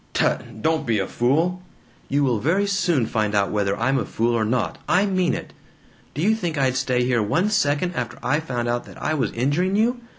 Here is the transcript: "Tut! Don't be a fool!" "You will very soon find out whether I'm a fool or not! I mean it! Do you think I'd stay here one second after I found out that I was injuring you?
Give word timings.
"Tut! 0.15 0.63
Don't 0.63 0.87
be 0.87 0.97
a 0.97 1.05
fool!" 1.05 1.61
"You 2.09 2.23
will 2.23 2.39
very 2.39 2.65
soon 2.65 3.05
find 3.05 3.35
out 3.35 3.51
whether 3.51 3.77
I'm 3.79 3.99
a 3.99 4.05
fool 4.05 4.33
or 4.33 4.43
not! 4.43 4.79
I 4.89 5.05
mean 5.05 5.35
it! 5.35 5.53
Do 6.15 6.23
you 6.23 6.33
think 6.33 6.57
I'd 6.57 6.75
stay 6.75 7.03
here 7.03 7.21
one 7.21 7.51
second 7.51 7.93
after 7.93 8.17
I 8.23 8.39
found 8.39 8.67
out 8.67 8.85
that 8.85 8.99
I 8.99 9.13
was 9.13 9.31
injuring 9.33 9.75
you? 9.75 10.01